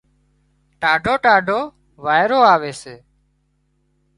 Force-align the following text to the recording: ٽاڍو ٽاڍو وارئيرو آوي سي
ٽاڍو 0.81 1.13
ٽاڍو 1.25 1.59
وارئيرو 2.05 2.39
آوي 2.53 2.73
سي 2.81 2.95